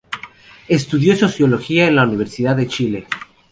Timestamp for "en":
1.87-1.95